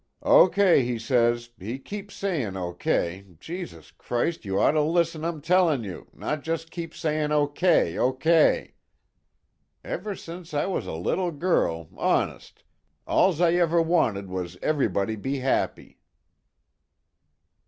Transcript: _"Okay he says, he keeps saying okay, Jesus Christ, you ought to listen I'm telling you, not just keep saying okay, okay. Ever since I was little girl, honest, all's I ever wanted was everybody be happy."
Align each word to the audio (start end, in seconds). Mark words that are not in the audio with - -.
_"Okay 0.27 0.81
he 0.83 0.97
says, 0.97 1.51
he 1.59 1.77
keeps 1.77 2.15
saying 2.15 2.57
okay, 2.57 3.23
Jesus 3.39 3.91
Christ, 3.91 4.45
you 4.45 4.59
ought 4.59 4.71
to 4.71 4.81
listen 4.81 5.23
I'm 5.23 5.41
telling 5.41 5.83
you, 5.83 6.07
not 6.11 6.41
just 6.41 6.71
keep 6.71 6.95
saying 6.95 7.31
okay, 7.31 7.99
okay. 7.99 8.73
Ever 9.83 10.15
since 10.15 10.55
I 10.55 10.65
was 10.65 10.87
little 10.87 11.29
girl, 11.31 11.87
honest, 11.95 12.63
all's 13.05 13.39
I 13.39 13.53
ever 13.53 13.79
wanted 13.79 14.27
was 14.27 14.57
everybody 14.63 15.15
be 15.15 15.37
happy." 15.37 15.99